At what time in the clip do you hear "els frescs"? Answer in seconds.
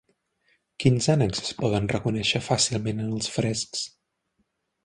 3.19-3.89